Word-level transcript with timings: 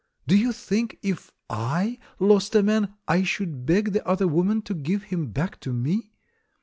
Do 0.25 0.35
you 0.35 0.51
think, 0.51 0.97
if 1.03 1.31
I 1.47 1.99
lost 2.17 2.55
a 2.55 2.63
man, 2.63 2.91
I 3.07 3.21
should 3.21 3.67
beg 3.67 3.91
the 3.93 4.03
other 4.07 4.27
woman 4.27 4.63
to 4.63 4.73
give 4.73 5.03
him 5.03 5.27
back 5.27 5.59
to 5.59 5.71
me? 5.71 6.11